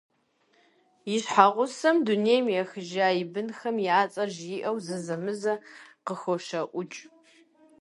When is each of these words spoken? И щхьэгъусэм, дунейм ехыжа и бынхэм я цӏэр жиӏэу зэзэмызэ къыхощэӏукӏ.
И 1.13 1.15
щхьэгъусэм, 1.23 1.95
дунейм 2.05 2.45
ехыжа 2.61 3.07
и 3.21 3.23
бынхэм 3.31 3.77
я 3.97 3.99
цӏэр 4.11 4.29
жиӏэу 4.37 4.77
зэзэмызэ 4.85 5.53
къыхощэӏукӏ. 6.05 6.99